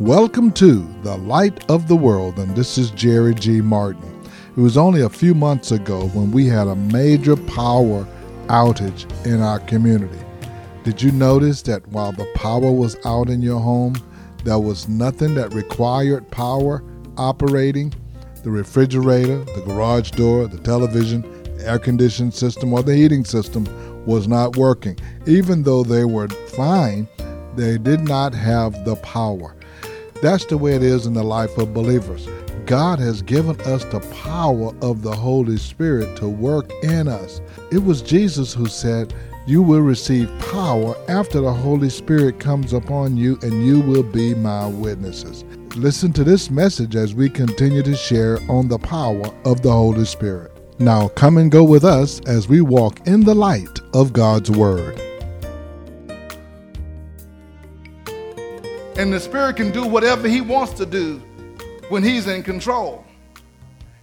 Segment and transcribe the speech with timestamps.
[0.00, 3.62] Welcome to the Light of the World, and this is Jerry G.
[3.62, 4.22] Martin.
[4.54, 8.06] It was only a few months ago when we had a major power
[8.48, 10.18] outage in our community.
[10.84, 13.94] Did you notice that while the power was out in your home,
[14.44, 16.84] there was nothing that required power
[17.16, 17.94] operating?
[18.44, 21.22] The refrigerator, the garage door, the television,
[21.56, 23.64] the air conditioning system, or the heating system
[24.04, 24.98] was not working.
[25.24, 27.08] Even though they were fine,
[27.54, 29.55] they did not have the power.
[30.22, 32.28] That's the way it is in the life of believers.
[32.66, 37.40] God has given us the power of the Holy Spirit to work in us.
[37.70, 39.14] It was Jesus who said,
[39.46, 44.34] You will receive power after the Holy Spirit comes upon you, and you will be
[44.34, 45.44] my witnesses.
[45.76, 50.04] Listen to this message as we continue to share on the power of the Holy
[50.04, 50.52] Spirit.
[50.80, 55.00] Now, come and go with us as we walk in the light of God's Word.
[58.98, 61.18] And the Spirit can do whatever He wants to do
[61.90, 63.04] when He's in control.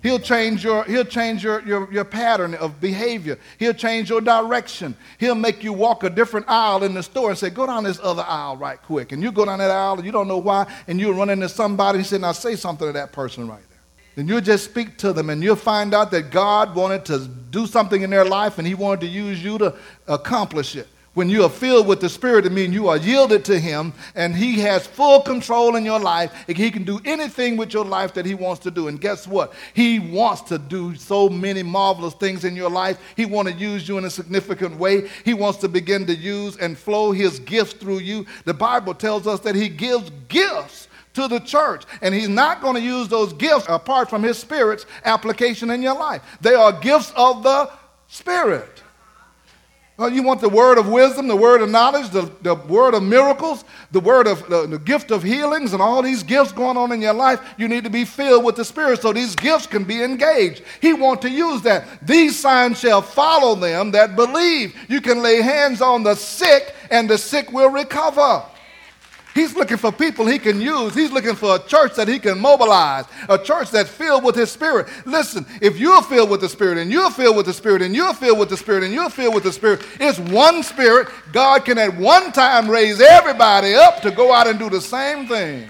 [0.04, 3.40] He'll change your, he'll change your, your, your pattern of behavior.
[3.58, 4.96] He'll change your direction.
[5.18, 8.02] He'll make you walk a different aisle in the store and say, go down this
[8.04, 9.14] other aisle right quick.
[9.14, 11.48] And you go down that aisle and you don't know why, and you run into
[11.48, 13.80] somebody and say, now say something to that person right there.
[14.16, 17.20] Then you'll just speak to them and you'll find out that God wanted to
[17.50, 19.74] do something in their life and He wanted to use you to
[20.08, 20.88] accomplish it.
[21.14, 24.36] When you are filled with the Spirit, it means you are yielded to Him and
[24.36, 26.34] He has full control in your life.
[26.48, 28.88] He can do anything with your life that He wants to do.
[28.88, 29.54] And guess what?
[29.76, 32.98] He wants to do so many marvelous things in your life.
[33.16, 35.08] He wants to use you in a significant way.
[35.24, 38.26] He wants to begin to use and flow His gifts through you.
[38.46, 41.84] The Bible tells us that He gives gifts to the church.
[42.02, 45.94] And he's not going to use those gifts apart from his spirit's application in your
[45.94, 46.24] life.
[46.42, 47.70] They are gifts of the
[48.08, 48.83] spirit.
[50.00, 53.64] You want the word of wisdom, the word of knowledge, the, the word of miracles,
[53.92, 57.00] the word of the, the gift of healings, and all these gifts going on in
[57.00, 57.40] your life.
[57.58, 60.64] You need to be filled with the Spirit so these gifts can be engaged.
[60.82, 61.86] He wants to use that.
[62.02, 64.76] These signs shall follow them that believe.
[64.90, 68.44] You can lay hands on the sick, and the sick will recover.
[69.34, 70.94] He's looking for people he can use.
[70.94, 74.52] He's looking for a church that he can mobilize, a church that's filled with his
[74.52, 74.88] spirit.
[75.06, 78.14] Listen, if you're filled with the spirit and you're filled with the spirit and you're
[78.14, 81.08] filled with the spirit and you're filled with the spirit, it's one spirit.
[81.32, 85.28] God can at one time raise everybody up to go out and do the same
[85.28, 85.68] thing.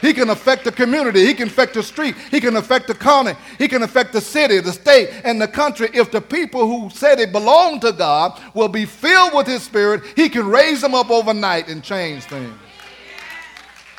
[0.00, 1.26] He can affect the community.
[1.26, 2.16] He can affect the street.
[2.30, 3.34] He can affect the county.
[3.58, 5.90] He can affect the city, the state, and the country.
[5.92, 10.02] If the people who say they belong to God will be filled with His Spirit,
[10.16, 12.54] He can raise them up overnight and change things.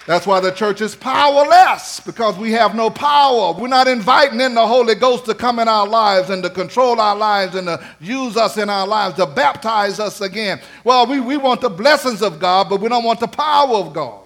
[0.08, 3.54] That's why the church is powerless because we have no power.
[3.54, 7.00] We're not inviting in the Holy Ghost to come in our lives and to control
[7.00, 10.60] our lives and to use us in our lives, to baptize us again.
[10.84, 13.94] Well, we, we want the blessings of God, but we don't want the power of
[13.94, 14.22] God.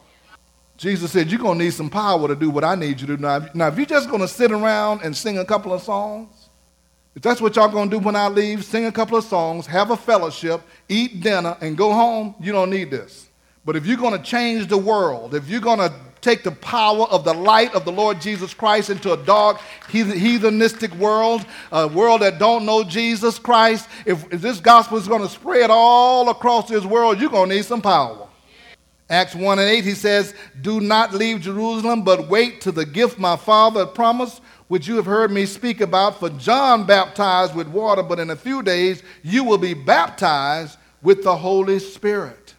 [0.78, 3.18] Jesus said, You're going to need some power to do what I need you to
[3.18, 3.22] do.
[3.22, 6.50] Now, now if you're just going to sit around and sing a couple of songs,
[7.16, 9.66] if that's what y'all going to do when I leave, sing a couple of songs,
[9.68, 13.30] have a fellowship, eat dinner, and go home, you don't need this.
[13.64, 17.06] But if you're going to change the world, if you're going to take the power
[17.06, 22.22] of the light of the Lord Jesus Christ into a dark, heathenistic world, a world
[22.22, 26.68] that don't know Jesus Christ, if, if this gospel is going to spread all across
[26.68, 28.25] this world, you're going to need some power.
[29.10, 33.20] Acts 1 and 8, he says, Do not leave Jerusalem, but wait to the gift
[33.20, 36.20] my Father promised, which you have heard me speak about.
[36.20, 41.24] For John baptized with water, but in a few days you will be baptized with
[41.24, 42.56] the Holy Spirit.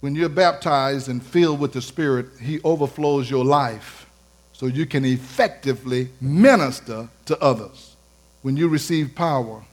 [0.00, 4.10] When you're baptized and filled with the Spirit, he overflows your life
[4.52, 7.96] so you can effectively minister to others.
[8.42, 9.64] When you receive power,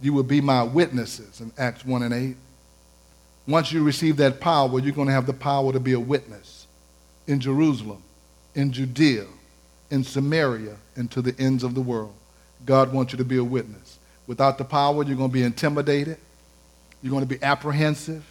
[0.00, 2.36] you will be my witnesses in Acts 1 and 8.
[3.46, 6.66] Once you receive that power, you're going to have the power to be a witness
[7.26, 8.02] in Jerusalem,
[8.54, 9.26] in Judea,
[9.90, 12.14] in Samaria, and to the ends of the world.
[12.64, 13.98] God wants you to be a witness.
[14.26, 16.16] Without the power, you're going to be intimidated.
[17.02, 18.24] You're going to be apprehensive.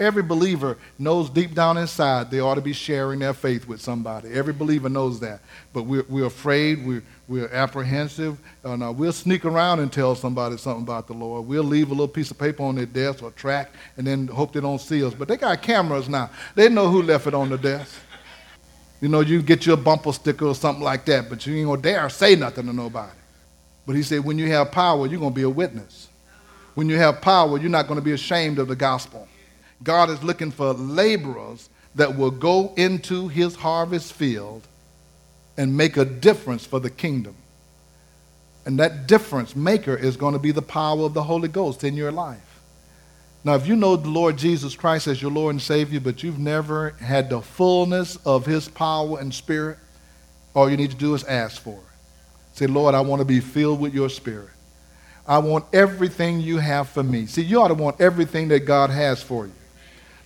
[0.00, 4.30] Every believer knows deep down inside they ought to be sharing their faith with somebody.
[4.32, 5.40] Every believer knows that.
[5.74, 8.38] But we're, we're afraid, we're, we're apprehensive.
[8.64, 11.46] Uh, we'll sneak around and tell somebody something about the Lord.
[11.46, 14.54] We'll leave a little piece of paper on their desk or track and then hope
[14.54, 15.12] they don't see us.
[15.12, 16.30] But they got cameras now.
[16.54, 17.94] They know who left it on the desk.
[19.02, 21.82] You know, you get your bumper sticker or something like that, but you ain't going
[21.82, 23.12] to dare say nothing to nobody.
[23.86, 26.08] But he said, when you have power, you're going to be a witness.
[26.74, 29.28] When you have power, you're not going to be ashamed of the gospel.
[29.82, 34.66] God is looking for laborers that will go into his harvest field
[35.56, 37.34] and make a difference for the kingdom.
[38.64, 41.94] And that difference maker is going to be the power of the Holy Ghost in
[41.96, 42.60] your life.
[43.42, 46.38] Now, if you know the Lord Jesus Christ as your Lord and Savior, but you've
[46.38, 49.78] never had the fullness of His power and Spirit,
[50.54, 52.56] all you need to do is ask for it.
[52.56, 54.50] Say, Lord, I want to be filled with your Spirit.
[55.26, 57.24] I want everything you have for me.
[57.24, 59.52] See, you ought to want everything that God has for you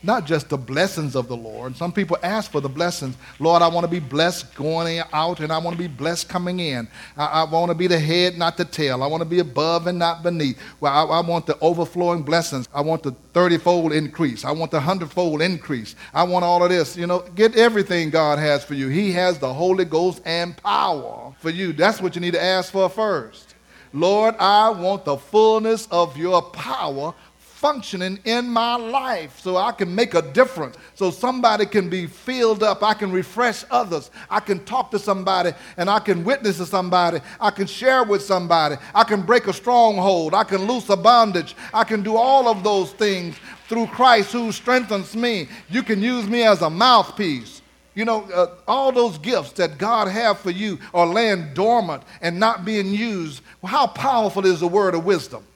[0.05, 1.77] not just the blessings of the Lord.
[1.77, 3.17] Some people ask for the blessings.
[3.39, 6.61] Lord, I want to be blessed going out and I want to be blessed coming
[6.61, 6.87] in.
[7.17, 9.03] I, I want to be the head, not the tail.
[9.03, 10.61] I want to be above and not beneath.
[10.81, 12.69] Well, I, I want the overflowing blessings.
[12.75, 14.45] I want the 30 fold increase.
[14.45, 15.97] I want the 100 fold increase.
[16.12, 16.97] I want all of this.
[16.97, 18.89] You know, get everything God has for you.
[18.89, 21.73] He has the Holy Ghost and power for you.
[21.73, 23.55] That's what you need to ask for first.
[23.95, 27.15] Lord, I want the fullness of your power
[27.64, 32.62] functioning in my life so I can make a difference, so somebody can be filled
[32.62, 32.82] up.
[32.82, 34.11] I can refresh others.
[34.28, 37.20] I can talk to somebody and I can witness to somebody.
[37.40, 38.76] I can share with somebody.
[38.94, 40.34] I can break a stronghold.
[40.34, 41.56] I can loose a bondage.
[41.72, 43.34] I can do all of those things
[43.67, 45.49] through Christ who strengthens me.
[45.70, 47.62] You can use me as a mouthpiece.
[47.94, 52.38] You know, uh, all those gifts that God have for you are laying dormant and
[52.38, 53.40] not being used.
[53.62, 55.46] Well, how powerful is the word of wisdom?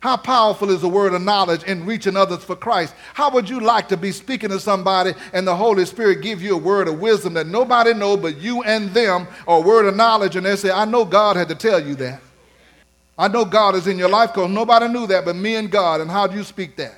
[0.00, 2.94] How powerful is the word of knowledge in reaching others for Christ?
[3.12, 6.54] How would you like to be speaking to somebody and the Holy Spirit give you
[6.54, 9.96] a word of wisdom that nobody know but you and them, or a word of
[9.96, 12.20] knowledge, and they say, I know God had to tell you that.
[13.18, 16.00] I know God is in your life because nobody knew that but me and God.
[16.00, 16.94] And how do you speak that?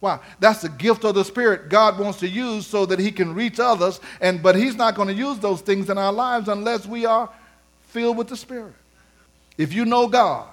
[0.00, 0.18] Why?
[0.38, 3.58] that's the gift of the Spirit God wants to use so that He can reach
[3.58, 3.98] others.
[4.20, 7.30] And but He's not going to use those things in our lives unless we are
[7.84, 8.74] filled with the Spirit.
[9.56, 10.48] If you know God,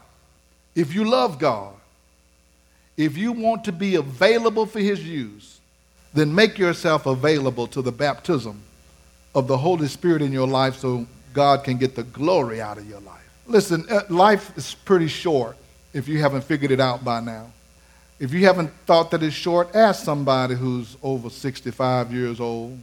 [0.75, 1.73] if you love God,
[2.99, 5.61] if you want to be available for his use,
[6.13, 8.61] then make yourself available to the baptism
[9.33, 12.89] of the Holy Spirit in your life so God can get the glory out of
[12.89, 13.23] your life.
[13.47, 15.55] Listen, uh, life is pretty short
[15.93, 17.49] if you haven't figured it out by now.
[18.19, 22.77] If you haven't thought that it's short, ask somebody who's over 65 years old,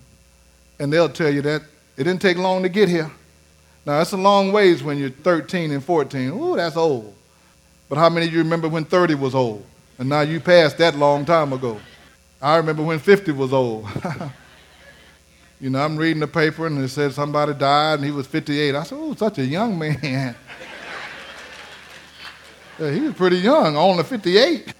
[0.78, 1.60] and they'll tell you that
[1.98, 3.10] it didn't take long to get here.
[3.84, 6.30] Now, that's a long ways when you're 13 and 14.
[6.30, 7.14] Ooh, that's old.
[7.90, 9.64] But how many of you remember when 30 was old?
[9.98, 11.80] And now you passed that long time ago.
[12.40, 13.88] I remember when 50 was old.
[15.60, 18.74] you know, I'm reading the paper and it said somebody died and he was 58.
[18.74, 19.98] I said, oh, such a young man.
[22.78, 24.74] yeah, he was pretty young, only 58.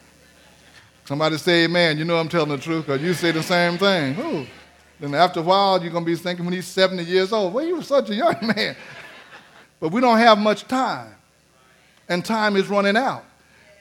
[1.06, 4.18] Somebody say, man, you know I'm telling the truth because you say the same thing.
[4.18, 4.46] Ooh.
[5.00, 7.64] Then after a while, you're going to be thinking when he's 70 years old, well,
[7.64, 8.76] you were such a young man.
[9.78, 11.14] But we don't have much time,
[12.08, 13.24] and time is running out.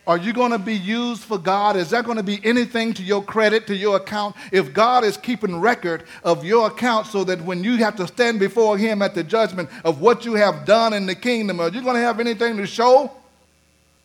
[0.08, 1.76] Are you going to be used for God?
[1.76, 4.36] Is that going to be anything to your credit, to your account?
[4.52, 8.40] If God is keeping record of your account so that when you have to stand
[8.40, 11.82] before Him at the judgment of what you have done in the kingdom, are you
[11.82, 13.12] going to have anything to show?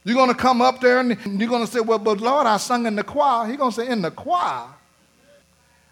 [0.05, 2.57] You're going to come up there and you're going to say, Well, but Lord, I
[2.57, 3.47] sung in the choir.
[3.47, 4.69] He's going to say, In the choir?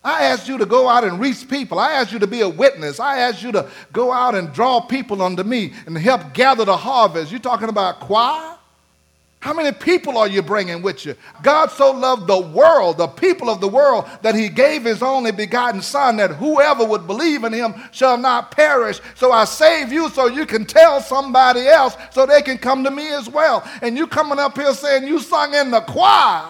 [0.02, 1.78] I asked you to go out and reach people.
[1.78, 2.98] I asked you to be a witness.
[2.98, 6.76] I asked you to go out and draw people unto me and help gather the
[6.76, 7.30] harvest.
[7.30, 8.57] You're talking about choir?
[9.40, 11.14] How many people are you bringing with you?
[11.42, 15.30] God so loved the world, the people of the world, that he gave his only
[15.30, 19.00] begotten Son, that whoever would believe in him shall not perish.
[19.14, 22.90] So I save you so you can tell somebody else so they can come to
[22.90, 23.68] me as well.
[23.80, 26.48] And you coming up here saying you sung in the choir.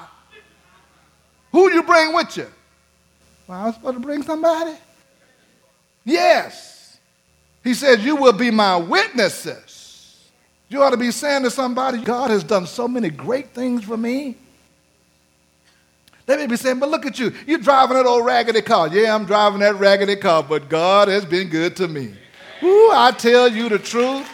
[1.53, 2.47] Who you bring with you?
[3.47, 4.77] Well, I was supposed to bring somebody?
[6.05, 6.99] Yes.
[7.65, 9.68] He says, You will be my witnesses.
[10.69, 13.97] You ought to be saying to somebody, God has done so many great things for
[13.97, 14.37] me.
[16.27, 17.33] They may be saying, but look at you.
[17.47, 18.89] You're driving that old raggedy car.
[18.89, 22.13] Yeah, I'm driving that raggedy car, but God has been good to me.
[22.63, 24.29] Ooh, I tell you the truth.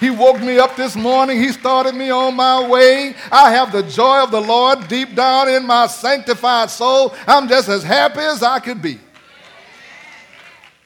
[0.00, 1.38] He woke me up this morning.
[1.38, 3.14] He started me on my way.
[3.32, 7.14] I have the joy of the Lord deep down in my sanctified soul.
[7.26, 8.98] I'm just as happy as I could be.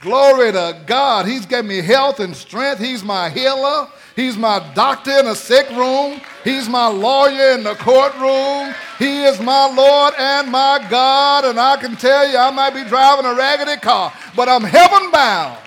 [0.04, 1.26] Glory to God.
[1.26, 2.78] He's given me health and strength.
[2.78, 3.88] He's my healer.
[4.14, 6.20] He's my doctor in a sick room.
[6.44, 8.74] He's my lawyer in the courtroom.
[8.98, 11.46] He is my Lord and my God.
[11.46, 15.10] And I can tell you, I might be driving a raggedy car, but I'm heaven
[15.10, 15.58] bound.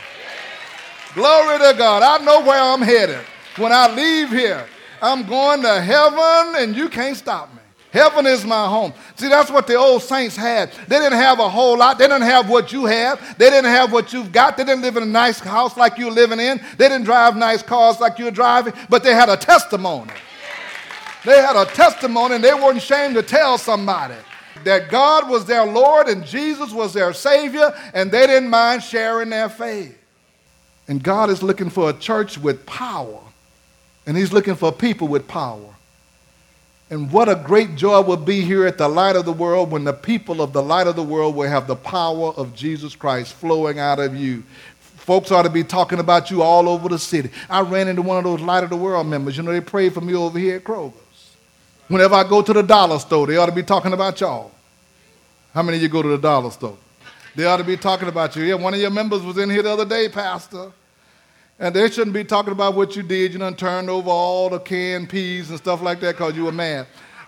[1.16, 2.04] Glory to God.
[2.04, 3.26] I know where I'm headed.
[3.58, 4.68] When I leave here,
[5.02, 7.57] I'm going to heaven, and you can't stop me.
[7.98, 8.94] Heaven is my home.
[9.16, 10.72] See, that's what the old saints had.
[10.88, 11.98] They didn't have a whole lot.
[11.98, 13.38] They didn't have what you have.
[13.40, 14.56] They didn't have what you've got.
[14.56, 16.62] They didn't live in a nice house like you're living in.
[16.78, 20.14] They didn't drive nice cars like you're driving, but they had a testimony.
[21.26, 24.14] They had a testimony and they weren't ashamed to tell somebody
[24.64, 29.30] that God was their Lord and Jesus was their Savior, and they didn't mind sharing
[29.30, 29.98] their faith.
[30.88, 33.22] And God is looking for a church with power,
[34.06, 35.77] and He's looking for people with power.
[36.90, 39.84] And what a great joy will be here at the light of the world when
[39.84, 43.34] the people of the light of the world will have the power of Jesus Christ
[43.34, 44.44] flowing out of you.
[44.80, 47.30] Folks ought to be talking about you all over the city.
[47.50, 49.36] I ran into one of those light of the world members.
[49.36, 51.36] You know, they prayed for me over here at Kroger's.
[51.90, 54.52] Whenever I go to the dollar store, they ought to be talking about y'all.
[55.54, 56.78] How many of you go to the dollar store?
[57.36, 58.44] They ought to be talking about you.
[58.44, 60.72] Yeah, one of your members was in here the other day, Pastor.
[61.60, 63.34] And they shouldn't be talking about what you did.
[63.34, 66.52] You done turned over all the canned peas and stuff like that because you were
[66.52, 66.86] mad.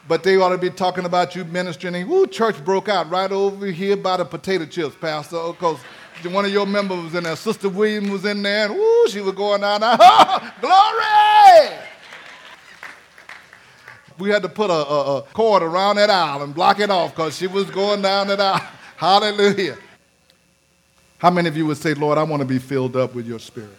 [0.08, 2.10] But they ought to be talking about you ministering.
[2.12, 5.80] Ooh, church broke out right over here by the potato chips, Pastor, because
[6.28, 7.36] one of your members was in there.
[7.36, 9.98] Sister Williams was in there, and ooh, she was going down there.
[10.62, 11.78] Glory!
[14.20, 17.16] We had to put a, a, a cord around that aisle and block it off
[17.16, 18.68] because she was going down that aisle.
[18.98, 19.78] Hallelujah.
[21.20, 23.40] How many of you would say, Lord, I want to be filled up with your
[23.40, 23.79] spirit?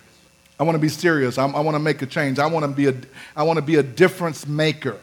[0.60, 1.38] I want to be serious.
[1.38, 2.38] I'm, i want to make a change.
[2.38, 2.94] I want to be a,
[3.34, 4.98] I want to be a difference maker.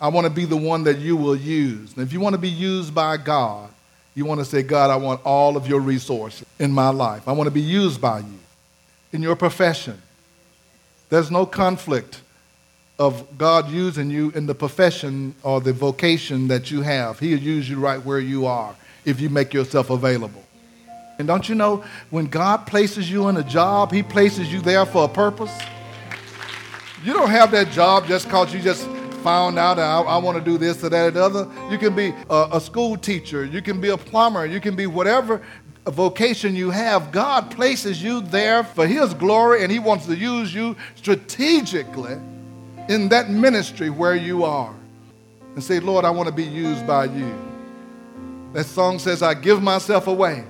[0.00, 1.94] I want to be the one that you will use.
[1.94, 3.70] And if you want to be used by God,
[4.14, 7.26] you want to say, God, I want all of your resources in my life.
[7.26, 8.38] I want to be used by you
[9.12, 10.00] in your profession.
[11.08, 12.20] There's no conflict
[13.00, 17.18] of God using you in the profession or the vocation that you have.
[17.18, 20.44] He'll use you right where you are if you make yourself available.
[21.18, 24.86] And don't you know, when God places you in a job, He places you there
[24.86, 25.56] for a purpose.
[27.04, 28.86] You don't have that job just because you just
[29.22, 31.48] found out I, I want to do this or that or the other.
[31.70, 34.86] You can be a, a school teacher, you can be a plumber, you can be
[34.86, 35.42] whatever
[35.86, 37.12] vocation you have.
[37.12, 42.18] God places you there for His glory, and He wants to use you strategically
[42.88, 44.74] in that ministry where you are.
[45.54, 47.36] And say, Lord, I want to be used by you.
[48.52, 50.44] That song says, I give myself away.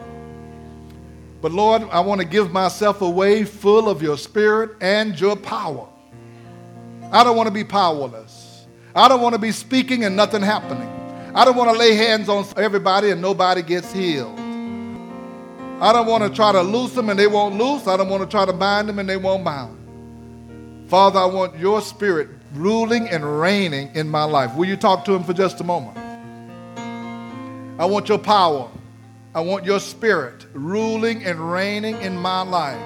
[1.40, 5.88] But Lord, I want to give myself away full of your spirit and your power.
[7.12, 8.66] I don't want to be powerless.
[8.94, 10.88] I don't want to be speaking and nothing happening.
[11.34, 14.38] I don't want to lay hands on everybody and nobody gets healed.
[15.80, 17.86] I don't want to try to loose them and they won't loose.
[17.86, 19.76] I don't want to try to bind them and they won't bind.
[20.88, 24.56] Father, I want your spirit ruling and reigning in my life.
[24.56, 25.96] Will you talk to him for just a moment?
[27.78, 28.68] I want your power.
[29.38, 32.82] I want your spirit ruling and reigning in my life.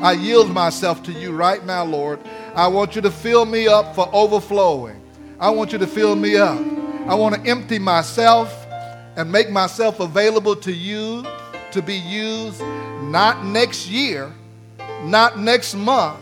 [0.00, 2.20] I yield myself to you right now, Lord.
[2.54, 5.02] I want you to fill me up for overflowing.
[5.40, 6.60] I want you to fill me up.
[7.08, 8.64] I want to empty myself
[9.16, 11.26] and make myself available to you
[11.72, 12.60] to be used
[13.02, 14.32] not next year,
[15.02, 16.20] not next month,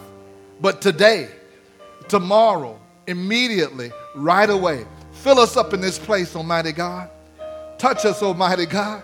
[0.63, 1.29] but today,
[2.09, 4.87] tomorrow, immediately, right away.
[5.13, 7.11] Fill us up in this place, Almighty God.
[7.77, 9.03] Touch us, Almighty God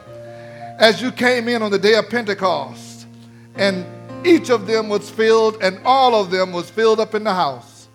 [0.81, 3.07] as you came in on the day of Pentecost,
[3.55, 3.85] and
[4.27, 7.89] each of them was filled, and all of them was filled up in the house.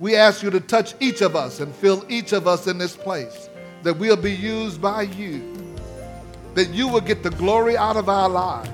[0.00, 2.96] We ask you to touch each of us and fill each of us in this
[2.96, 3.48] place,
[3.84, 5.40] that we'll be used by you,
[6.54, 8.70] that you will get the glory out of our lives.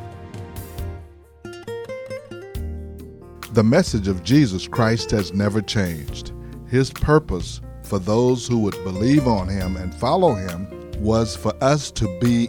[3.53, 6.33] The message of Jesus Christ has never changed.
[6.69, 10.69] His purpose for those who would believe on him and follow him
[11.01, 12.49] was for us to be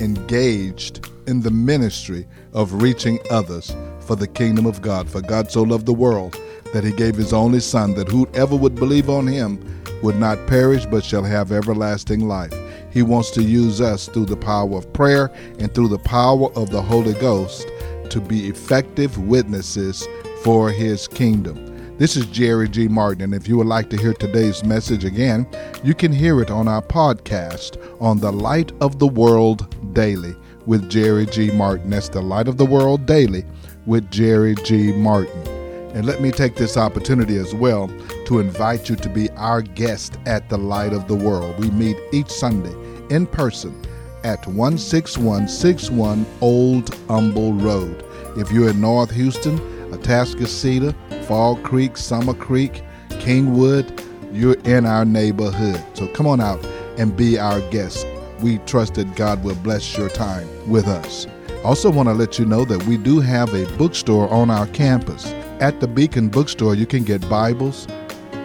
[0.00, 5.08] engaged in the ministry of reaching others for the kingdom of God.
[5.08, 6.38] For God so loved the world
[6.72, 9.58] that he gave his only Son, that whoever would believe on him
[10.02, 12.54] would not perish but shall have everlasting life.
[12.90, 16.70] He wants to use us through the power of prayer and through the power of
[16.70, 17.66] the Holy Ghost
[18.10, 20.06] to be effective witnesses
[20.42, 21.69] for his kingdom.
[22.00, 22.88] This is Jerry G.
[22.88, 25.46] Martin, and if you would like to hear today's message again,
[25.84, 30.88] you can hear it on our podcast on the Light of the World Daily with
[30.88, 31.50] Jerry G.
[31.50, 31.90] Martin.
[31.90, 33.44] That's the Light of the World Daily
[33.84, 34.92] with Jerry G.
[34.92, 35.46] Martin.
[35.94, 37.88] And let me take this opportunity as well
[38.24, 41.58] to invite you to be our guest at the Light of the World.
[41.58, 42.74] We meet each Sunday
[43.14, 43.78] in person
[44.24, 48.06] at 16161 Old Humble Road.
[48.38, 49.58] If you're in North Houston,
[49.90, 50.94] Atascocita,
[51.24, 55.82] Fall Creek, Summer Creek, Kingwood, you're in our neighborhood.
[55.94, 56.64] So come on out
[56.98, 58.06] and be our guest.
[58.40, 61.26] We trust that God will bless your time with us.
[61.64, 65.26] Also, want to let you know that we do have a bookstore on our campus.
[65.60, 67.86] At the Beacon Bookstore, you can get Bibles,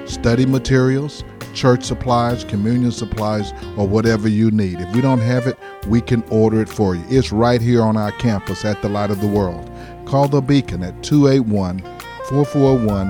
[0.06, 1.24] study materials,
[1.56, 4.80] church supplies, communion supplies, or whatever you need.
[4.80, 5.58] If we don't have it,
[5.88, 7.04] we can order it for you.
[7.10, 9.72] It's right here on our campus at the Light of the World.
[10.06, 11.80] Call the Beacon at 281
[12.30, 13.08] 441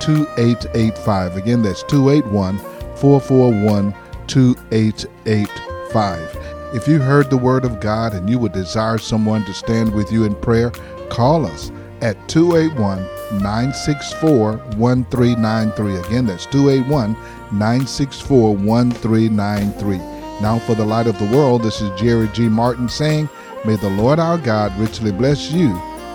[0.00, 1.36] 2885.
[1.36, 2.58] Again, that's 281
[2.96, 3.94] 441
[4.26, 6.38] 2885.
[6.74, 10.10] If you heard the word of God and you would desire someone to stand with
[10.10, 10.70] you in prayer,
[11.08, 11.70] call us
[12.00, 13.02] at 281
[13.42, 15.96] 964 1393.
[15.96, 17.12] Again, that's 281
[17.52, 19.98] 964 1393.
[20.40, 22.48] Now, for the light of the world, this is Jerry G.
[22.48, 23.28] Martin saying,
[23.64, 25.68] May the Lord our God richly bless you,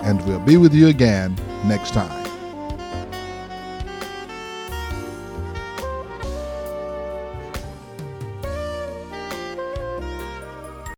[0.04, 2.19] and we'll be with you again next time.